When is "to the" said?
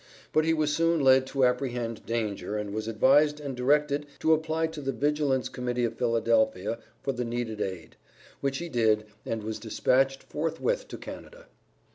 4.65-4.91